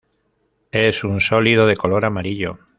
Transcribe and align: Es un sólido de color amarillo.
Es 0.71 1.03
un 1.03 1.19
sólido 1.21 1.67
de 1.67 1.75
color 1.77 2.05
amarillo. 2.05 2.57